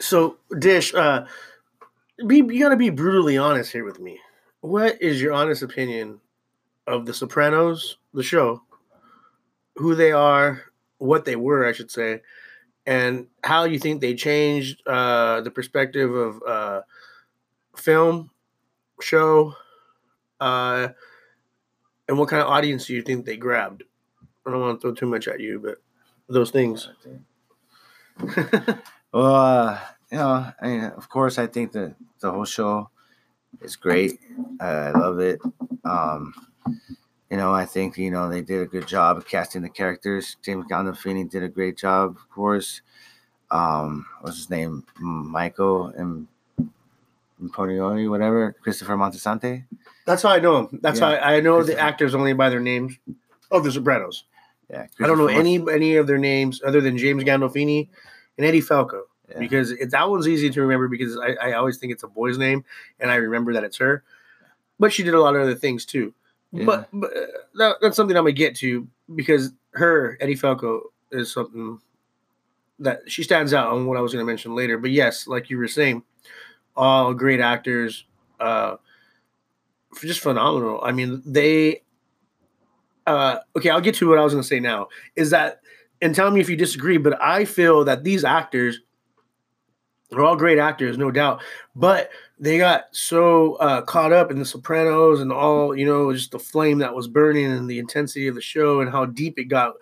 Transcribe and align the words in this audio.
So, 0.00 0.36
Dish, 0.58 0.94
uh, 0.94 1.26
be 2.26 2.36
you 2.36 2.60
gotta 2.60 2.76
be 2.76 2.90
brutally 2.90 3.36
honest 3.36 3.72
here 3.72 3.84
with 3.84 4.00
me. 4.00 4.18
What 4.60 5.00
is 5.00 5.20
your 5.20 5.32
honest 5.32 5.62
opinion 5.62 6.20
of 6.86 7.06
The 7.06 7.14
Sopranos, 7.14 7.98
the 8.14 8.22
show, 8.22 8.62
who 9.76 9.94
they 9.94 10.12
are, 10.12 10.62
what 10.98 11.24
they 11.24 11.36
were, 11.36 11.66
I 11.66 11.72
should 11.72 11.90
say, 11.90 12.22
and 12.86 13.26
how 13.44 13.64
you 13.64 13.78
think 13.78 14.00
they 14.00 14.14
changed 14.14 14.82
uh, 14.86 15.40
the 15.42 15.50
perspective 15.50 16.12
of 16.12 16.42
uh, 16.46 16.82
film, 17.76 18.30
show, 19.00 19.54
uh, 20.40 20.88
and 22.08 22.18
what 22.18 22.28
kind 22.28 22.42
of 22.42 22.48
audience 22.48 22.86
do 22.86 22.94
you 22.94 23.02
think 23.02 23.26
they 23.26 23.36
grabbed? 23.36 23.82
I 24.46 24.50
don't 24.50 24.60
want 24.60 24.80
to 24.80 24.82
throw 24.82 24.94
too 24.94 25.06
much 25.06 25.28
at 25.28 25.40
you, 25.40 25.60
but 25.60 25.78
those 26.28 26.50
things. 26.50 26.88
Well, 29.12 29.34
uh, 29.34 29.78
you 30.10 30.18
know, 30.18 30.52
I 30.60 30.66
mean, 30.66 30.84
of 30.84 31.08
course, 31.08 31.38
I 31.38 31.46
think 31.46 31.72
that 31.72 31.94
the 32.20 32.30
whole 32.30 32.44
show 32.44 32.90
is 33.62 33.76
great. 33.76 34.20
Uh, 34.60 34.64
I 34.64 34.90
love 34.90 35.18
it. 35.20 35.40
Um, 35.84 36.34
you 37.30 37.36
know, 37.36 37.52
I 37.52 37.64
think 37.64 37.96
you 37.98 38.10
know 38.10 38.28
they 38.28 38.42
did 38.42 38.60
a 38.62 38.66
good 38.66 38.86
job 38.86 39.16
of 39.16 39.26
casting 39.26 39.62
the 39.62 39.68
characters. 39.68 40.36
James 40.42 40.64
Gandolfini 40.70 41.28
did 41.28 41.42
a 41.42 41.48
great 41.48 41.76
job, 41.76 42.16
of 42.16 42.28
course. 42.30 42.82
Um, 43.50 44.06
what's 44.20 44.36
his 44.36 44.50
name? 44.50 44.84
Michael 44.98 45.86
and 45.88 46.26
Imponioni, 47.42 48.08
whatever. 48.10 48.54
Christopher 48.62 48.96
Moltisanti. 48.96 49.64
That's 50.06 50.22
how 50.22 50.30
I 50.30 50.40
know 50.40 50.58
him. 50.66 50.80
That's 50.82 51.00
Yeah. 51.00 51.06
how 51.18 51.26
I, 51.26 51.36
I 51.36 51.40
know 51.40 51.62
the 51.62 51.78
actors 51.78 52.14
only 52.14 52.32
by 52.32 52.50
their 52.50 52.60
names 52.60 52.98
of 53.50 53.64
The 53.64 53.72
Sopranos. 53.72 54.24
Yeah, 54.70 54.86
I 55.00 55.06
don't 55.06 55.16
know 55.16 55.28
any 55.28 55.56
any 55.72 55.96
of 55.96 56.06
their 56.06 56.18
names 56.18 56.60
other 56.62 56.82
than 56.82 56.98
James 56.98 57.24
Gandolfini 57.24 57.88
and 58.38 58.46
Eddie 58.46 58.60
Falco 58.62 59.02
Yeah. 59.28 59.38
because 59.38 59.72
it, 59.72 59.90
that 59.90 60.08
one's 60.08 60.26
easy 60.26 60.48
to 60.48 60.62
remember 60.62 60.88
because 60.88 61.18
I, 61.18 61.32
I 61.48 61.52
always 61.52 61.76
think 61.76 61.92
it's 61.92 62.02
a 62.04 62.08
boy's 62.08 62.38
name 62.38 62.64
and 63.00 63.10
I 63.10 63.16
remember 63.16 63.52
that 63.52 63.64
it's 63.64 63.76
her. 63.76 64.02
But 64.78 64.92
she 64.92 65.02
did 65.02 65.12
a 65.14 65.20
lot 65.20 65.34
of 65.36 65.42
other 65.42 65.56
things 65.56 65.84
too. 65.84 66.14
Yeah. 66.52 66.64
But, 66.64 66.88
but 66.92 67.14
uh, 67.14 67.26
that, 67.56 67.76
that's 67.82 67.96
something 67.96 68.16
I'm 68.16 68.22
gonna 68.24 68.32
get 68.32 68.56
to 68.56 68.86
because 69.14 69.50
her 69.72 70.16
Eddie 70.20 70.36
Falco 70.36 70.92
is 71.12 71.32
something 71.32 71.78
that 72.78 73.02
she 73.10 73.22
stands 73.22 73.52
out 73.52 73.68
on 73.68 73.86
what 73.86 73.98
I 73.98 74.00
was 74.00 74.12
gonna 74.12 74.24
mention 74.24 74.54
later. 74.54 74.78
But 74.78 74.90
yes, 74.92 75.26
like 75.26 75.50
you 75.50 75.58
were 75.58 75.68
saying, 75.68 76.04
all 76.76 77.12
great 77.12 77.40
actors, 77.40 78.04
uh, 78.38 78.76
just 80.00 80.20
phenomenal. 80.20 80.80
I 80.82 80.92
mean, 80.92 81.22
they. 81.26 81.82
Uh, 83.06 83.38
okay, 83.56 83.70
I'll 83.70 83.80
get 83.80 83.94
to 83.96 84.08
what 84.08 84.18
I 84.18 84.22
was 84.24 84.32
gonna 84.32 84.44
say 84.44 84.60
now. 84.60 84.88
Is 85.16 85.30
that 85.30 85.60
and 86.00 86.14
tell 86.14 86.30
me 86.30 86.40
if 86.40 86.48
you 86.48 86.56
disagree, 86.56 86.96
but 86.98 87.20
I 87.22 87.44
feel 87.44 87.84
that 87.84 88.04
these 88.04 88.24
actors 88.24 88.80
are 90.12 90.20
all 90.22 90.36
great 90.36 90.58
actors, 90.58 90.96
no 90.96 91.10
doubt. 91.10 91.42
But 91.76 92.10
they 92.38 92.56
got 92.58 92.84
so 92.92 93.54
uh, 93.56 93.82
caught 93.82 94.12
up 94.12 94.30
in 94.30 94.38
the 94.38 94.44
Sopranos 94.44 95.20
and 95.20 95.32
all, 95.32 95.76
you 95.76 95.84
know, 95.84 96.12
just 96.12 96.30
the 96.30 96.38
flame 96.38 96.78
that 96.78 96.94
was 96.94 97.08
burning 97.08 97.46
and 97.46 97.68
the 97.68 97.78
intensity 97.78 98.28
of 98.28 98.34
the 98.34 98.40
show 98.40 98.80
and 98.80 98.90
how 98.90 99.04
deep 99.06 99.38
it 99.38 99.44
got 99.44 99.74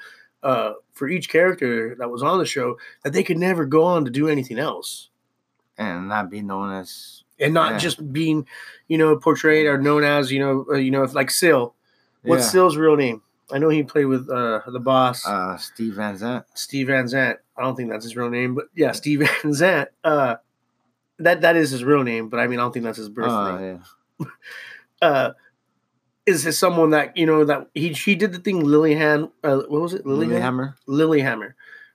uh, 0.42 0.72
for 0.92 1.09
each 1.09 1.28
character 1.28 1.94
that 1.98 2.11
was 2.11 2.22
on 2.22 2.39
the 2.39 2.47
show 2.47 2.77
that 3.03 3.12
they 3.12 3.22
could 3.22 3.39
never 3.39 3.64
go 3.64 3.84
on 3.84 4.05
to 4.05 4.11
do 4.11 4.28
anything 4.28 4.59
else 4.59 5.11
and 5.78 6.09
not 6.09 6.31
be 6.31 6.41
known 6.41 6.72
as 6.72 7.25
and 7.39 7.53
not 7.53 7.72
Yeah. 7.72 7.78
just 7.78 8.12
being, 8.12 8.47
you 8.89 8.97
know, 8.97 9.17
portrayed 9.17 9.67
or 9.67 9.77
known 9.78 10.03
as, 10.05 10.33
you 10.33 10.39
know, 10.41 10.64
uh, 10.70 10.77
you 10.77 10.91
know, 10.91 11.03
like 11.05 11.31
Sil. 11.31 11.77
What's 12.22 12.44
yeah, 12.44 12.50
Sil's 12.50 12.77
real 12.77 12.97
name? 12.97 13.22
I 13.53 13.59
know 13.59 13.69
he 13.69 13.83
played 13.85 14.07
with 14.07 14.29
uh, 14.29 14.61
the 14.67 14.81
boss. 14.81 15.25
uh, 15.27 15.57
Steve 15.57 15.95
Van 15.95 16.17
Zandt. 16.17 16.45
Steve 16.55 16.89
Van 16.89 17.07
Zandt. 17.09 17.39
I 17.57 17.63
don't 17.63 17.77
think 17.77 17.91
that's 17.91 18.05
his 18.05 18.17
real 18.17 18.29
name, 18.31 18.55
but 18.55 18.67
yeah, 18.75 18.93
Steve 18.93 19.21
Van 19.43 19.53
Zandt. 19.55 19.89
Uh, 20.03 20.37
that 21.21 21.41
that 21.43 21.57
is 21.57 21.71
his 21.71 21.85
real 21.85 22.03
name, 22.03 22.29
but 22.29 22.41
I 22.41 22.47
mean, 22.47 22.59
I 22.59 22.63
don't 22.63 22.73
think 22.73 22.85
that's 22.85 22.99
his 22.99 23.09
birth 23.09 23.29
Oh, 23.31 23.57
name. 23.59 23.83
yeah. 24.21 24.27
Uh, 25.03 25.33
is 26.25 26.43
this 26.43 26.59
someone 26.59 26.91
that 26.91 27.17
you 27.17 27.27
know 27.27 27.45
that 27.45 27.69
he 27.75 27.91
he 27.91 28.15
did 28.17 28.33
the 28.33 28.39
thing 28.39 28.62
Lilyhan? 28.62 29.31
Uh, 29.45 29.59
what 29.69 29.83
was 29.83 29.93
it? 29.95 30.05
Lilyhammer. 30.06 30.75
Lilyhammer. 30.89 31.53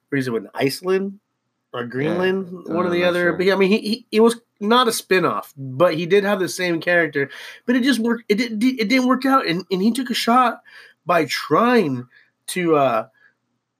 Where 0.10 0.20
is 0.20 0.28
it 0.28 0.32
with 0.32 0.46
Iceland 0.54 1.20
or 1.74 1.84
Greenland? 1.86 2.52
one 2.68 2.86
or 2.86 2.90
the 2.92 3.04
other. 3.04 3.30
sure. 3.30 3.34
But 3.34 3.46
yeah, 3.48 3.54
I 3.54 3.58
mean, 3.58 3.70
he, 3.72 3.78
he 3.80 4.06
it 4.12 4.20
was 4.22 4.40
not 4.60 4.88
a 4.88 4.92
spin-off, 4.92 5.52
but 5.58 5.96
he 5.96 6.06
did 6.06 6.24
have 6.24 6.40
the 6.40 6.48
same 6.48 6.80
character. 6.80 7.30
But 7.66 7.76
it 7.76 7.84
just 7.84 8.00
worked. 8.00 8.26
It 8.30 8.36
didn't. 8.36 8.64
It 8.64 8.88
didn't 8.88 9.08
work 9.08 9.26
out, 9.26 9.48
and 9.48 9.66
and 9.72 9.82
he 9.82 9.92
took 9.92 10.10
a 10.12 10.14
shot 10.16 10.62
by 11.06 11.26
trying 11.26 12.08
to. 12.48 12.76
uh 12.76 13.08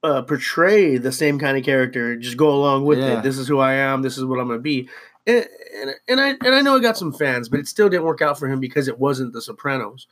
uh, 0.04 0.20
portray 0.22 0.96
the 0.96 1.12
same 1.12 1.38
kind 1.38 1.56
of 1.56 1.62
character, 1.64 2.16
just 2.16 2.36
go 2.36 2.50
along 2.52 2.84
with 2.84 2.98
Yeah. 2.98 3.18
it. 3.18 3.22
This 3.22 3.38
is 3.38 3.46
who 3.46 3.60
I 3.60 3.74
am. 3.74 4.02
This 4.02 4.18
is 4.18 4.24
what 4.24 4.40
I'm 4.40 4.48
gonna 4.48 4.58
be. 4.58 4.88
And, 5.28 5.46
and, 5.80 5.94
and 6.08 6.20
I 6.20 6.30
and 6.30 6.56
I 6.56 6.60
know 6.60 6.74
it 6.74 6.80
got 6.80 6.96
some 6.98 7.12
fans, 7.12 7.48
but 7.48 7.60
it 7.60 7.68
still 7.68 7.88
didn't 7.88 8.02
work 8.06 8.20
out 8.20 8.36
for 8.36 8.48
him 8.48 8.58
because 8.58 8.88
it 8.88 8.98
wasn't 8.98 9.32
The 9.32 9.40
Sopranos. 9.40 10.08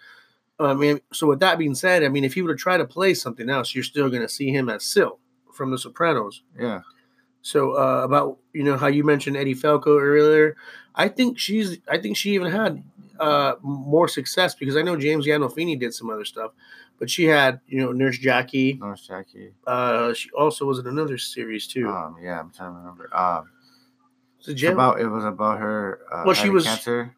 I 0.61 0.75
mean, 0.75 1.01
so 1.13 1.27
with 1.27 1.41
that 1.41 1.59
being 1.59 1.75
said, 1.75 2.05
I 2.05 2.09
mean, 2.09 2.23
if 2.23 2.35
he 2.35 2.43
were 2.43 2.55
to 2.55 2.57
try 2.57 2.77
to 2.77 2.85
play 2.85 3.15
something 3.15 3.51
else, 3.51 3.75
you're 3.75 3.83
still 3.83 4.09
gonna 4.11 4.29
see 4.29 4.53
him 4.53 4.69
as 4.69 4.85
Sil 4.87 5.19
from 5.53 5.73
The 5.73 5.79
Sopranos. 5.79 6.43
Yeah. 6.57 6.83
So 7.43 7.73
uh, 7.73 8.03
about 8.05 8.39
you 8.53 8.63
know 8.63 8.77
how 8.77 8.87
you 8.87 9.03
mentioned 9.03 9.37
Eddie 9.37 9.55
Falco 9.55 9.99
earlier, 9.99 10.55
I 10.95 11.09
think 11.09 11.37
she's 11.41 11.79
I 11.89 11.99
think 11.99 12.17
she 12.17 12.31
even 12.37 12.53
had 12.53 12.81
uh, 13.21 13.55
more 13.63 14.09
success 14.09 14.55
because 14.55 14.77
I 14.77 14.83
know 14.83 14.97
James 14.97 15.27
Gandolfini 15.27 15.79
did 15.79 15.93
some 15.95 16.11
other 16.11 16.25
stuff, 16.25 16.53
but 16.99 17.09
she 17.11 17.25
had 17.25 17.61
you 17.69 17.79
know 17.81 17.93
Nurse 17.93 18.19
Jackie. 18.19 18.75
Nurse 18.81 19.07
Jackie. 19.07 19.53
Uh, 19.67 20.13
she 20.15 20.31
also 20.31 20.65
was 20.65 20.79
in 20.79 20.87
another 20.87 21.19
series 21.19 21.67
too. 21.67 21.89
Um, 21.89 22.17
yeah, 22.23 22.41
I'm 22.41 22.51
trying 22.51 22.73
to 22.73 22.79
remember. 22.79 23.11
Um, 23.17 23.51
So 24.41 24.55
Jim, 24.55 24.73
about 24.73 25.01
it 25.01 25.07
was 25.07 25.25
about 25.25 25.59
her. 25.61 26.01
Uh, 26.13 26.23
Well, 26.27 26.35
she 26.35 26.49
was- 26.51 26.65
cancer. 26.65 27.15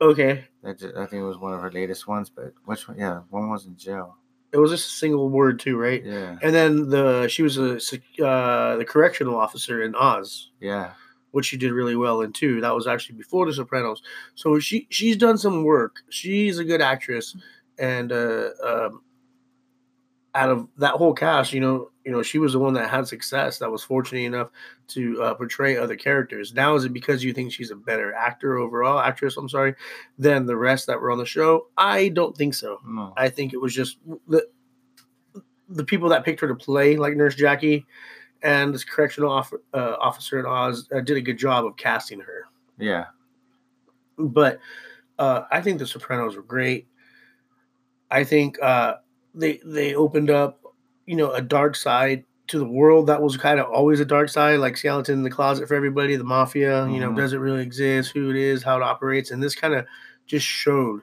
okay, 0.00 0.44
That 0.62 0.82
I 0.96 1.06
think 1.06 1.22
it 1.22 1.26
was 1.26 1.38
one 1.38 1.54
of 1.54 1.60
her 1.62 1.70
latest 1.70 2.06
ones, 2.06 2.28
but 2.30 2.52
which 2.66 2.86
one? 2.86 2.98
Yeah, 2.98 3.22
one 3.30 3.48
was 3.50 3.64
in 3.66 3.76
jail. 3.76 4.16
it 4.52 4.56
was 4.58 4.70
just 4.70 4.86
a 4.88 4.94
single 5.04 5.28
word 5.28 5.58
too, 5.60 5.76
right? 5.76 6.02
Yeah, 6.04 6.38
And 6.42 6.54
then 6.54 6.88
the 6.88 7.28
she 7.28 7.42
was 7.42 7.58
a 7.58 7.76
uh, 8.24 8.76
the 8.76 8.84
correctional 8.86 9.36
officer 9.36 9.82
in 9.82 9.94
Oz. 9.94 10.50
yeah, 10.60 10.92
which 11.32 11.46
she 11.46 11.56
did 11.56 11.72
really 11.72 11.96
well 11.96 12.20
in 12.20 12.32
too. 12.32 12.60
That 12.60 12.74
was 12.74 12.86
actually 12.86 13.16
before 13.16 13.46
The 13.46 13.52
Sopranos. 13.52 14.02
So 14.34 14.58
she 14.58 14.86
she's 14.90 15.16
done 15.16 15.38
some 15.38 15.64
work. 15.64 15.96
She's 16.10 16.58
a 16.58 16.64
good 16.64 16.80
actress, 16.80 17.36
and 17.78 18.12
uh, 18.12 18.50
um, 18.64 19.02
out 20.34 20.50
of 20.50 20.68
that 20.78 20.94
whole 20.94 21.14
cast, 21.14 21.52
you 21.52 21.60
know, 21.60 21.90
you 22.04 22.12
know, 22.12 22.22
she 22.22 22.38
was 22.38 22.52
the 22.52 22.58
one 22.58 22.74
that 22.74 22.88
had 22.88 23.06
success. 23.06 23.58
That 23.58 23.70
was 23.70 23.82
fortunate 23.82 24.20
enough 24.20 24.50
to 24.88 25.22
uh, 25.22 25.34
portray 25.34 25.76
other 25.76 25.96
characters. 25.96 26.54
Now, 26.54 26.74
is 26.74 26.84
it 26.84 26.92
because 26.92 27.24
you 27.24 27.32
think 27.32 27.52
she's 27.52 27.70
a 27.70 27.76
better 27.76 28.14
actor 28.14 28.56
overall, 28.56 28.98
actress? 28.98 29.36
I'm 29.36 29.48
sorry, 29.48 29.74
than 30.18 30.46
the 30.46 30.56
rest 30.56 30.86
that 30.86 31.00
were 31.00 31.10
on 31.10 31.18
the 31.18 31.26
show? 31.26 31.66
I 31.76 32.08
don't 32.08 32.36
think 32.36 32.54
so. 32.54 32.78
no, 32.86 33.12
I 33.16 33.28
think 33.28 33.52
it 33.52 33.60
was 33.60 33.74
just 33.74 33.98
the 34.26 34.46
the 35.68 35.84
people 35.84 36.08
that 36.08 36.24
picked 36.24 36.40
her 36.40 36.48
to 36.48 36.54
play, 36.54 36.96
like 36.96 37.14
Nurse 37.14 37.34
Jackie, 37.34 37.84
and 38.42 38.72
this 38.74 38.84
correctional 38.84 39.30
off, 39.30 39.52
uh, 39.74 39.96
officer 40.00 40.38
in 40.38 40.46
Oz 40.46 40.88
uh, 40.94 41.00
did 41.00 41.16
a 41.16 41.20
good 41.20 41.38
job 41.38 41.64
of 41.64 41.76
casting 41.76 42.20
her. 42.20 42.44
yeah, 42.78 43.06
But 44.18 44.60
uh, 45.18 45.42
I 45.50 45.60
think 45.60 45.78
The 45.78 45.86
Sopranos 45.86 46.36
were 46.36 46.42
great. 46.42 46.86
I 48.10 48.24
think 48.24 48.60
uh, 48.62 48.94
they 49.34 49.60
they 49.64 49.94
opened 49.94 50.30
up, 50.30 50.60
you 51.06 51.16
know, 51.16 51.32
a 51.32 51.42
dark 51.42 51.76
side 51.76 52.24
to 52.48 52.58
the 52.58 52.64
world 52.66 53.06
that 53.08 53.20
was 53.20 53.36
kind 53.36 53.60
of 53.60 53.66
always 53.70 54.00
a 54.00 54.04
dark 54.06 54.30
side, 54.30 54.58
like 54.60 54.76
skeleton 54.78 55.14
in 55.18 55.22
the 55.22 55.30
closet 55.30 55.68
for 55.68 55.74
everybody. 55.74 56.16
The 56.16 56.24
mafia, 56.24 56.88
you 56.88 56.98
know, 57.00 57.10
Mhm. 57.10 57.16
does 57.16 57.32
it 57.34 57.38
really 57.38 57.62
exist? 57.62 58.12
Who 58.12 58.30
it 58.30 58.36
is? 58.36 58.62
How 58.62 58.76
it 58.76 58.82
operates? 58.82 59.30
And 59.30 59.42
this 59.42 59.54
kind 59.54 59.74
of 59.74 59.84
just 60.26 60.46
showed, 60.46 61.02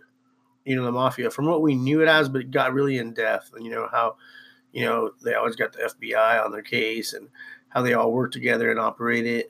you 0.65 0.75
know, 0.75 0.83
the 0.83 0.91
mafia 0.91 1.29
from 1.29 1.45
what 1.45 1.61
we 1.61 1.75
knew 1.75 2.01
it 2.01 2.07
as, 2.07 2.27
but 2.29 2.41
it 2.41 2.49
got 2.51 2.73
really 2.73 2.97
in 2.97 3.13
depth. 3.13 3.51
And 3.53 3.63
you 3.63 3.71
know 3.71 3.87
how, 3.91 4.15
you 4.75 4.83
know, 4.83 5.11
they 5.23 5.33
always 5.33 5.55
got 5.55 5.71
the 5.71 5.79
FBI 5.79 6.43
on 6.43 6.51
their 6.51 6.61
case 6.61 7.13
and 7.13 7.29
how 7.69 7.81
they 7.81 7.93
all 7.93 8.11
work 8.11 8.33
together 8.33 8.69
and 8.69 8.79
operate 8.79 9.25
it. 9.25 9.49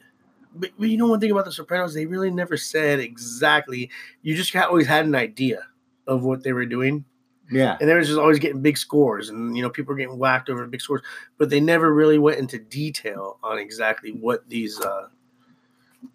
But, 0.53 0.69
but 0.77 0.87
you 0.87 0.97
know 0.97 1.07
one 1.07 1.19
thing 1.19 1.31
about 1.31 1.45
the 1.45 1.51
Sopranos, 1.51 1.95
they 1.95 2.05
really 2.05 2.29
never 2.29 2.57
said 2.57 2.99
exactly. 2.99 3.89
You 4.21 4.35
just 4.35 4.55
always 4.55 4.85
had 4.85 5.05
an 5.05 5.15
idea 5.15 5.63
of 6.05 6.23
what 6.23 6.43
they 6.43 6.53
were 6.53 6.67
doing, 6.67 7.05
yeah, 7.51 7.75
and 7.81 7.89
they 7.89 7.93
were 7.95 8.03
just 8.03 8.19
always 8.19 8.37
getting 8.37 8.61
big 8.61 8.77
scores, 8.77 9.29
and 9.29 9.57
you 9.57 9.63
know 9.63 9.69
people 9.69 9.93
were 9.93 9.97
getting 9.97 10.17
whacked 10.19 10.49
over 10.49 10.65
big 10.67 10.79
scores. 10.79 11.01
But 11.39 11.49
they 11.49 11.59
never 11.59 11.91
really 11.91 12.19
went 12.19 12.37
into 12.37 12.59
detail 12.59 13.39
on 13.43 13.57
exactly 13.57 14.11
what 14.11 14.47
these 14.47 14.79
uh, 14.79 15.07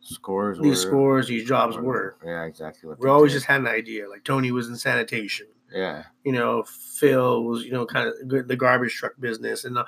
scores. 0.00 0.58
these 0.60 0.84
were, 0.84 0.90
scores, 0.90 1.26
these 1.26 1.46
jobs 1.46 1.76
were. 1.76 2.16
Yeah, 2.24 2.44
exactly. 2.44 2.88
What 2.88 3.00
We 3.00 3.10
always 3.10 3.32
did. 3.32 3.38
just 3.38 3.46
had 3.46 3.60
an 3.60 3.66
idea. 3.66 4.08
Like 4.08 4.22
Tony 4.24 4.52
was 4.52 4.68
in 4.68 4.76
sanitation. 4.76 5.48
Yeah, 5.72 6.04
you 6.24 6.32
know, 6.32 6.62
Phil 6.64 7.44
was, 7.44 7.64
you 7.64 7.72
know, 7.72 7.86
kind 7.86 8.08
of 8.08 8.14
good- 8.28 8.48
the 8.48 8.56
garbage 8.56 8.94
truck 8.94 9.12
business 9.20 9.64
and 9.64 9.78
uh, 9.78 9.84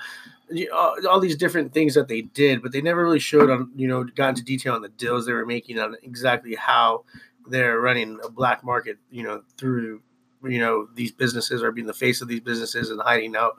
you 0.51 0.69
know, 0.69 0.77
all, 0.77 0.97
all 1.09 1.21
these 1.21 1.37
different 1.37 1.73
things 1.73 1.95
that 1.95 2.09
they 2.09 2.23
did, 2.23 2.63
but 2.63 2.73
they 2.73 2.81
never 2.81 3.03
really 3.03 3.19
showed 3.19 3.51
on, 3.51 3.71
you 3.77 3.89
know, 3.89 4.05
got 4.05 4.31
into 4.31 4.43
detail 4.45 4.75
on 4.75 4.83
the 4.83 4.89
deals 4.91 5.27
they 5.27 5.33
were 5.33 5.47
making 5.47 5.79
on 5.79 5.97
exactly 6.03 6.55
how 6.55 7.05
they're 7.49 7.81
running 7.81 8.19
a 8.25 8.29
black 8.31 8.63
market, 8.65 8.99
you 9.11 9.23
know, 9.23 9.43
through, 9.59 10.01
you 10.45 10.59
know, 10.61 10.89
these 10.95 11.11
businesses 11.13 11.63
or 11.63 11.73
being 11.73 11.87
the 11.87 11.93
face 11.95 12.21
of 12.21 12.29
these 12.29 12.41
businesses 12.41 12.91
and 12.91 13.01
hiding 13.01 13.35
out 13.37 13.57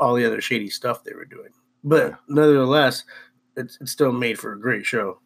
all 0.00 0.14
the 0.14 0.24
other 0.24 0.40
shady 0.40 0.70
stuff 0.70 1.04
they 1.04 1.12
were 1.14 1.24
doing. 1.24 1.50
But 1.84 2.10
Yeah. 2.10 2.16
nevertheless, 2.28 3.04
it's, 3.56 3.76
it's 3.80 3.90
still 3.92 4.12
made 4.12 4.38
for 4.38 4.52
a 4.52 4.58
great 4.60 4.86
show. 4.86 5.20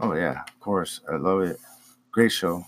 Oh 0.00 0.14
yeah, 0.14 0.42
of 0.42 0.60
course. 0.60 1.00
I 1.10 1.16
love 1.16 1.42
it. 1.42 1.58
Great 2.10 2.32
show. 2.32 2.64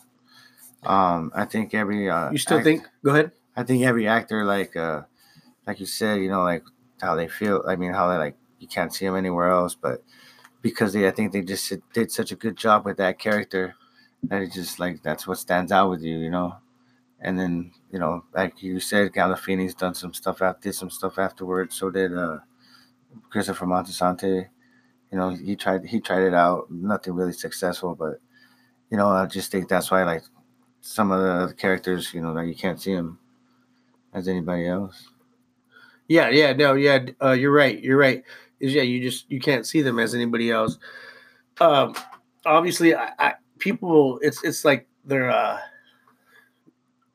Um, 0.87 1.33
I 1.35 1.45
think 1.45 1.75
every 1.75 2.09
uh, 2.11 2.31
You 2.31 2.39
still 2.39 2.59
act- 2.59 2.65
think? 2.65 2.89
Go 3.05 3.11
ahead. 3.11 3.33
I 3.57 3.63
think 3.63 3.85
every 3.85 4.09
actor, 4.09 4.45
like 4.45 4.77
uh, 4.77 5.03
like 5.67 5.81
you 5.81 5.87
said, 5.87 6.21
you 6.21 6.29
know, 6.29 6.43
like 6.43 6.65
how 7.01 7.15
they 7.15 7.29
feel. 7.29 7.63
I 7.67 7.77
mean, 7.77 7.93
how 7.93 8.09
they 8.09 8.17
like 8.19 8.37
you 8.59 8.67
can't 8.69 8.93
see 8.93 9.07
them 9.07 9.17
anywhere 9.17 9.51
else, 9.51 9.75
but 9.75 10.03
because 10.63 10.93
they, 10.93 11.07
I 11.07 11.11
think 11.11 11.33
they 11.33 11.43
just 11.43 11.73
did 11.93 12.11
such 12.11 12.33
a 12.33 12.37
good 12.37 12.57
job 12.57 12.85
with 12.85 12.97
that 12.97 13.19
character 13.19 13.75
that 14.25 14.43
it 14.43 14.53
just 14.53 14.79
like 14.81 15.03
that's 15.03 15.27
what 15.27 15.39
stands 15.39 15.71
out 15.71 15.91
with 15.91 16.03
you, 16.03 16.19
you 16.19 16.31
know. 16.31 16.57
And 17.21 17.39
then 17.39 17.73
you 17.93 17.99
know, 17.99 18.25
like 18.35 18.63
you 18.63 18.81
said, 18.81 19.13
Gandolfini's 19.13 19.75
done 19.75 19.95
some 19.95 20.13
stuff 20.15 20.43
out, 20.43 20.61
did 20.63 20.75
some 20.75 20.91
stuff 20.91 21.19
afterwards. 21.19 21.77
So 21.77 21.91
did 21.91 22.17
uh, 22.17 22.39
Christopher 23.31 23.67
Moltisanti. 23.67 24.49
You 25.13 25.19
know, 25.19 25.31
he 25.31 25.55
tried 25.57 25.87
he 25.87 26.01
tried 26.01 26.23
it 26.23 26.35
out, 26.35 26.71
nothing 26.71 27.15
really 27.15 27.33
successful, 27.33 27.95
but 27.95 28.21
you 28.91 28.97
know, 28.97 29.09
I 29.09 29.27
just 29.27 29.51
think 29.53 29.69
that's 29.69 29.91
why 29.91 30.03
like 30.05 30.23
some 30.87 31.11
of 31.11 31.23
the 31.23 31.55
characters, 31.55 32.13
you 32.13 32.21
know, 32.21 32.35
like 32.35 32.47
you 32.47 32.55
can't 32.55 32.79
see 32.79 32.95
them 32.95 33.19
as 34.13 34.29
anybody 34.29 34.69
else. 34.69 35.09
Yeah, 36.09 36.29
yeah, 36.29 36.53
no, 36.53 36.75
yeah. 36.75 37.07
Uh, 37.23 37.31
you're 37.31 37.55
right. 37.55 37.83
You're 37.83 37.97
right. 37.97 38.23
Is 38.61 38.75
yeah, 38.75 38.83
you 38.83 39.01
just 39.01 39.25
you 39.31 39.41
can't 39.41 39.67
see 39.67 39.81
them 39.81 39.99
as 39.99 40.15
anybody 40.15 40.51
else. 40.51 40.77
Um, 41.59 41.95
obviously, 42.45 42.95
I, 42.95 43.13
I 43.19 43.35
people, 43.59 44.19
it's 44.21 44.45
it's 44.45 44.63
like 44.63 44.87
they're 45.07 45.31
uh, 45.31 45.59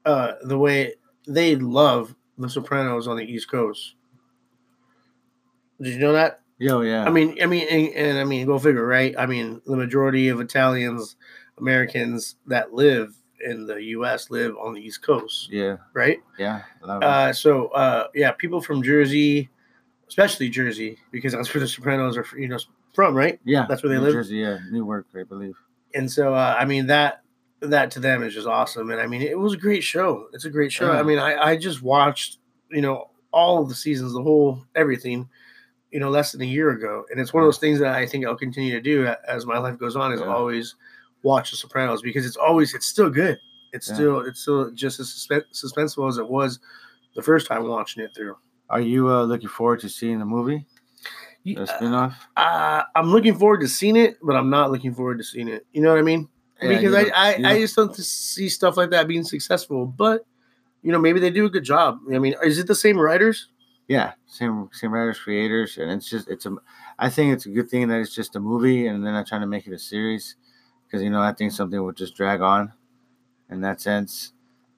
uh, 0.04 0.32
the 0.42 0.58
way 0.58 0.96
they 1.28 1.56
love 1.56 2.16
The 2.40 2.50
Sopranos 2.50 3.08
on 3.08 3.18
the 3.18 3.24
East 3.24 3.52
Coast. 3.52 3.94
Did 5.80 5.94
you 5.94 6.00
know 6.00 6.14
that? 6.14 6.42
Yo, 6.58 6.82
yeah. 6.82 7.06
I 7.06 7.12
mean, 7.12 7.38
I 7.40 7.46
mean, 7.46 7.68
and, 7.70 7.88
and 7.94 8.18
I 8.18 8.24
mean, 8.24 8.48
go 8.48 8.58
figure, 8.58 8.86
right? 8.86 9.14
I 9.16 9.28
mean, 9.28 9.62
the 9.68 9.78
majority 9.78 10.30
of 10.30 10.42
Italians, 10.42 11.16
Americans 11.60 12.36
that 12.48 12.74
live 12.74 13.16
in 13.42 13.66
the 13.66 13.76
U.S. 13.98 14.30
live 14.30 14.56
on 14.58 14.74
the 14.74 14.82
East 14.82 15.02
Coast, 15.02 15.50
yeah, 15.52 15.78
right? 15.94 16.20
yeah. 16.38 16.62
a 16.84 16.88
lot 16.88 16.96
of 16.96 17.02
them. 17.02 17.10
Uh, 17.10 17.34
so 17.34 17.68
uh, 17.70 18.08
yeah, 18.14 18.32
people 18.32 18.62
from 18.62 18.84
Jersey, 18.84 19.50
especially 20.08 20.50
Jersey, 20.50 20.98
because 21.12 21.34
that's 21.34 21.54
where 21.54 21.62
the 21.62 21.68
Sopranos 21.68 22.18
are, 22.18 22.26
you 22.38 22.48
know, 22.48 22.58
from, 22.94 23.16
right? 23.16 23.40
yeah, 23.46 23.66
that's 23.70 23.84
where 23.84 23.90
they 23.90 23.98
New 23.98 24.04
live? 24.04 24.14
Jersey, 24.14 24.38
yeah, 24.38 24.58
Newark, 24.72 25.08
I 25.16 25.24
believe. 25.24 25.56
And 25.96 26.12
so 26.12 26.34
uh, 26.34 26.56
I 26.60 26.66
mean 26.66 26.88
that 26.88 27.22
that 27.62 27.92
to 27.92 28.00
them 28.00 28.24
is 28.24 28.34
just 28.34 28.48
awesome, 28.48 28.92
and 28.92 29.02
I 29.02 29.08
mean 29.08 29.22
it 29.22 29.38
was 29.38 29.54
a 29.54 29.58
great 29.58 29.84
show. 29.84 30.28
It's 30.34 30.46
a 30.46 30.50
great 30.50 30.72
show. 30.72 30.92
Yeah. 30.92 31.00
I 31.00 31.04
mean 31.04 31.20
I 31.20 31.36
I 31.36 31.58
just 31.58 31.82
watched 31.82 32.38
you 32.72 32.82
know 32.82 33.10
all 33.32 33.62
of 33.62 33.70
the 33.70 33.76
seasons, 33.76 34.14
the 34.14 34.22
whole 34.22 34.64
everything, 34.76 35.30
you 35.92 36.00
know, 36.00 36.10
less 36.10 36.32
than 36.32 36.42
a 36.42 36.46
year 36.46 36.72
ago, 36.72 37.06
and 37.12 37.20
it's 37.20 37.34
one 37.34 37.44
of 37.44 37.48
those 37.48 37.60
things 37.60 37.80
that 37.80 37.96
I 37.96 38.06
think 38.06 38.26
I'll 38.26 38.36
continue 38.36 38.74
to 38.74 38.82
do 38.82 39.08
as 39.28 39.46
my 39.46 39.58
life 39.58 39.78
goes 39.78 39.96
on. 39.96 40.12
Is 40.14 40.20
Yeah. 40.20 40.28
always 40.28 40.76
watch 41.24 41.52
the 41.52 41.58
Sopranos 41.58 42.02
because 42.02 42.26
it's 42.26 42.38
always 42.38 42.74
it's 42.74 42.86
still 42.86 43.10
good. 43.10 43.40
It's 43.74 43.88
Yeah. 43.90 43.94
still 43.96 44.20
it's 44.22 44.42
still 44.42 44.72
just 44.72 45.00
as 45.00 45.08
suspe- 45.08 45.44
suspenseful 45.54 46.08
as 46.10 46.18
it 46.18 46.28
was 46.28 46.60
the 47.16 47.22
first 47.22 47.48
time 47.48 47.68
watching 47.68 48.04
it 48.04 48.12
through. 48.16 48.36
Are 48.70 48.82
you 48.82 49.10
uh, 49.10 49.24
looking 49.24 49.50
forward 49.50 49.80
to 49.82 49.90
seeing 49.90 50.20
the 50.20 50.26
movie, 50.26 50.66
the 51.44 51.66
spinoff? 51.66 52.14
uh, 52.38 52.84
I'm 52.96 53.12
looking 53.12 53.36
forward 53.36 53.62
to 53.62 53.68
seeing 53.68 53.96
it, 53.96 54.18
but 54.22 54.36
I'm 54.36 54.50
not 54.50 54.72
looking 54.72 54.94
forward 54.94 55.18
to 55.18 55.24
seeing 55.24 55.48
it. 55.48 55.66
You 55.74 55.82
know 55.82 55.90
what 55.92 56.00
I 56.00 56.04
mean? 56.04 56.30
Yeah, 56.62 56.70
because 56.70 56.94
I, 56.94 57.04
I, 57.16 57.36
you 57.38 57.48
I 57.48 57.60
just 57.60 57.76
don't 57.76 57.96
see 57.96 58.50
stuff 58.50 58.76
like 58.78 58.90
that 58.92 59.08
being 59.08 59.24
successful. 59.24 59.86
But 59.86 60.26
you 60.82 60.92
know, 60.92 61.00
maybe 61.00 61.20
they 61.20 61.30
do 61.30 61.46
a 61.46 61.50
good 61.50 61.64
job. 61.64 62.00
I 62.14 62.20
mean, 62.20 62.36
is 62.44 62.60
it 62.60 62.68
the 62.68 62.76
same 62.76 63.00
writers? 63.00 63.48
Yeah, 63.88 64.14
same 64.28 64.70
same 64.72 64.94
writers, 64.94 65.18
creators, 65.20 65.78
and 65.78 65.90
it's 65.90 66.08
just 66.10 66.30
it's 66.30 66.46
a. 66.46 66.56
I 67.00 67.10
think 67.10 67.34
it's 67.34 67.46
a 67.48 67.50
good 67.50 67.70
thing 67.70 67.88
that 67.88 68.00
it's 68.02 68.14
just 68.14 68.36
a 68.36 68.40
movie, 68.40 68.86
and 68.88 69.04
they're 69.04 69.14
not 69.14 69.26
trying 69.26 69.42
to 69.42 69.48
make 69.48 69.66
it 69.66 69.74
a 69.74 69.80
series, 69.80 70.36
because 70.90 71.04
you 71.04 71.10
know 71.12 71.22
I 71.22 71.34
think 71.34 71.52
something 71.52 71.82
would 71.84 71.96
just 71.96 72.16
drag 72.16 72.42
on, 72.42 72.74
in 73.50 73.62
that 73.62 73.80
sense, 73.80 74.34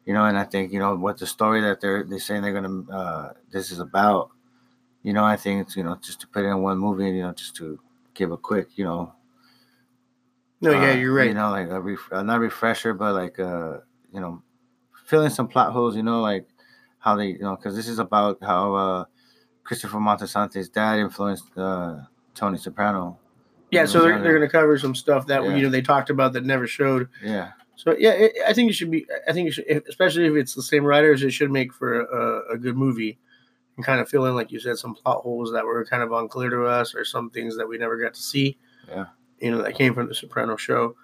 you 0.05 0.13
know, 0.13 0.25
and 0.25 0.37
I 0.37 0.43
think 0.43 0.73
you 0.73 0.79
know 0.79 0.95
what 0.95 1.17
the 1.17 1.27
story 1.27 1.61
that 1.61 1.79
they're 1.79 2.03
they're 2.03 2.19
saying 2.19 2.41
they're 2.41 2.53
gonna 2.53 2.91
uh, 2.91 3.33
this 3.51 3.71
is 3.71 3.79
about, 3.79 4.31
you 5.03 5.13
know, 5.13 5.23
I 5.23 5.37
think 5.37 5.61
it's 5.61 5.75
you 5.75 5.83
know 5.83 5.97
just 6.01 6.19
to 6.21 6.27
put 6.27 6.43
it 6.43 6.49
in 6.49 6.61
one 6.61 6.77
movie, 6.77 7.05
you 7.09 7.21
know, 7.21 7.33
just 7.33 7.55
to 7.57 7.79
give 8.13 8.31
a 8.31 8.37
quick 8.37 8.77
you 8.77 8.83
know. 8.83 9.13
No, 10.59 10.71
yeah, 10.71 10.91
uh, 10.91 10.95
you're 10.95 11.13
right. 11.13 11.27
You 11.27 11.33
know, 11.33 11.49
like 11.49 11.69
a 11.69 11.81
ref- 11.81 12.11
uh, 12.11 12.23
not 12.23 12.39
refresher, 12.39 12.93
but 12.93 13.13
like 13.13 13.39
uh, 13.39 13.79
you 14.13 14.19
know, 14.19 14.43
fill 15.05 15.23
in 15.23 15.31
some 15.31 15.47
plot 15.47 15.71
holes. 15.71 15.95
You 15.95 16.03
know, 16.03 16.21
like 16.21 16.47
how 16.99 17.15
they, 17.15 17.27
you 17.29 17.39
know, 17.39 17.55
because 17.55 17.75
this 17.75 17.87
is 17.87 17.99
about 17.99 18.37
how 18.43 18.75
uh, 18.75 19.05
Christopher 19.63 19.97
Moltisanti's 19.97 20.69
dad 20.69 20.99
influenced 20.99 21.57
uh, 21.57 22.01
Tony 22.35 22.57
Soprano. 22.57 23.17
Yeah, 23.71 23.85
so 23.85 24.01
they're, 24.01 24.21
they're 24.21 24.37
going 24.37 24.47
to 24.47 24.51
cover 24.51 24.77
some 24.77 24.93
stuff 24.95 25.27
that 25.27 25.43
Yeah. 25.43 25.55
you 25.55 25.63
know 25.63 25.69
they 25.69 25.81
talked 25.81 26.09
about 26.09 26.33
that 26.33 26.45
never 26.45 26.67
showed. 26.67 27.07
Yeah, 27.23 27.51
So 27.75 27.95
yeah, 27.97 28.11
it, 28.11 28.33
I 28.47 28.53
think 28.53 28.69
it 28.69 28.73
should 28.73 28.91
be. 28.91 29.05
I 29.27 29.33
think 29.33 29.49
it 29.49 29.51
should, 29.53 29.83
especially 29.89 30.25
if 30.27 30.35
it's 30.35 30.53
the 30.53 30.63
same 30.63 30.83
writers, 30.85 31.23
it 31.23 31.31
should 31.31 31.51
make 31.51 31.73
for 31.73 32.01
a, 32.01 32.53
a 32.53 32.57
good 32.57 32.77
movie 32.77 33.17
and 33.77 33.85
kind 33.85 33.99
of 34.01 34.09
fill 34.09 34.25
in, 34.25 34.35
like 34.35 34.51
you 34.51 34.59
said, 34.59 34.77
some 34.77 34.93
plot 34.93 35.21
holes 35.23 35.51
that 35.53 35.65
were 35.65 35.85
kind 35.85 36.03
of 36.03 36.11
unclear 36.11 36.49
to 36.49 36.65
us, 36.65 36.93
or 36.93 37.05
some 37.05 37.29
things 37.29 37.55
that 37.57 37.67
we 37.67 37.77
never 37.77 37.97
got 37.97 38.13
to 38.13 38.21
see. 38.21 38.57
Yeah. 38.89 39.05
you 39.39 39.49
know 39.51 39.61
that 39.61 39.75
came 39.75 39.93
from 39.93 40.07
the 40.07 40.15
Soprano 40.15 40.55
show. 40.57 40.95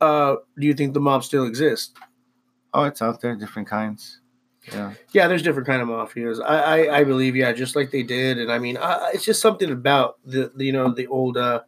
Uh, 0.00 0.36
do 0.58 0.66
you 0.66 0.74
think 0.74 0.94
the 0.94 1.00
mob 1.00 1.22
still 1.24 1.46
exists? 1.46 1.92
Oh, 2.74 2.84
it's 2.84 3.00
out 3.00 3.20
there, 3.20 3.34
different 3.36 3.68
kinds. 3.68 4.20
Yeah, 4.72 4.92
Yeah, 5.12 5.28
there's 5.28 5.42
different 5.42 5.66
kind 5.68 5.80
of 5.80 5.88
mafias. 5.88 6.42
I, 6.44 6.58
I, 6.86 6.98
I 6.98 7.04
believe, 7.04 7.36
yeah, 7.36 7.52
just 7.52 7.76
like 7.76 7.90
they 7.92 8.02
did, 8.02 8.36
and 8.38 8.50
I 8.50 8.58
mean, 8.58 8.76
I, 8.76 9.12
it's 9.14 9.24
just 9.24 9.40
something 9.40 9.70
about 9.70 10.16
the, 10.24 10.50
the 10.56 10.64
you 10.66 10.72
know 10.72 10.92
the 10.92 11.06
old 11.06 11.36
uh, 11.36 11.60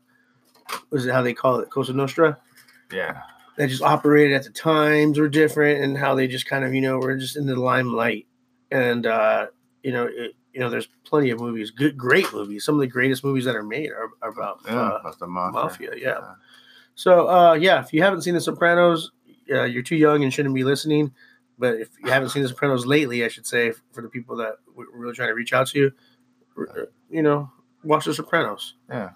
was 0.91 1.07
it 1.07 1.13
how 1.13 1.23
they 1.23 1.35
call 1.35 1.61
it 1.61 1.71
Cosa 1.71 1.93
Nostra? 1.93 2.39
yeah, 2.93 3.21
They 3.57 3.67
just 3.67 3.83
operated 3.83 4.35
at 4.35 4.45
the 4.45 4.51
times 4.51 5.19
were 5.19 5.29
different, 5.29 5.83
and 5.83 5.97
how 5.99 6.15
they 6.15 6.27
just 6.27 6.47
kind 6.47 6.65
of 6.65 6.75
you 6.75 6.81
know 6.81 6.99
were 6.99 7.17
just 7.17 7.37
in 7.37 7.47
the 7.47 7.57
limelight, 7.57 8.27
and 8.71 9.07
uh, 9.07 9.47
you 9.83 9.93
know 9.93 10.07
it, 10.07 10.35
you 10.53 10.61
know 10.61 10.71
there's 10.71 10.89
plenty 11.05 11.31
of 11.31 11.41
movies, 11.41 11.71
good 11.71 11.97
great 11.97 12.33
movies. 12.33 12.65
Some 12.65 12.75
of 12.75 12.81
the 12.81 12.87
greatest 12.87 13.25
movies 13.25 13.45
that 13.45 13.57
are 13.57 13.63
made 13.63 13.91
are, 13.91 14.11
are 14.23 14.31
about 14.31 14.61
yeah. 14.67 14.81
uh, 14.81 14.99
about 15.01 15.19
the 15.19 15.27
mafia. 15.27 15.63
mafia, 15.63 15.91
yeah. 15.97 16.35
So 16.95 17.29
uh, 17.29 17.55
yeah, 17.55 17.81
if 17.81 17.93
you 17.93 18.03
haven't 18.03 18.23
seen 18.23 18.35
The 18.35 18.41
Sopranos, 18.41 19.13
uh, 19.53 19.65
you're 19.65 19.83
too 19.83 19.97
young 19.97 20.23
and 20.25 20.33
shouldn't 20.33 20.55
be 20.55 20.65
listening. 20.65 21.13
But 21.59 21.81
if 21.81 21.89
you 22.03 22.11
haven't 22.11 22.31
seen 22.31 22.43
The 22.43 22.49
Sopranos 22.49 22.87
lately, 22.87 23.25
I 23.25 23.29
should 23.29 23.47
say 23.47 23.73
for 23.93 24.01
the 24.03 24.09
people 24.09 24.37
that 24.37 24.57
we're 24.75 24.87
really 24.93 25.15
trying 25.15 25.29
to 25.29 25.35
reach 25.35 25.53
out 25.53 25.67
to, 25.69 25.93
uh, 26.59 26.83
you 27.11 27.23
know, 27.23 27.51
watch 27.83 28.05
The 28.07 28.15
Sopranos. 28.15 28.75
yeah. 28.89 29.11